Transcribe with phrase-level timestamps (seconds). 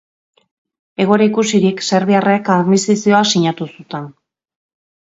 [1.05, 4.15] Egoera ikusirik serbiarrek armistizioa sinatu zuten.